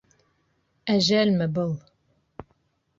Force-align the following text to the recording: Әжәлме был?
Әжәлме 0.95 1.51
был? 1.59 1.79